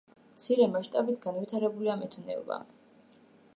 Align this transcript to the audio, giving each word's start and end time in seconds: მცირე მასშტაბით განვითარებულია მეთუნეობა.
მცირე 0.37 0.65
მასშტაბით 0.75 1.19
განვითარებულია 1.27 1.97
მეთუნეობა. 2.01 2.61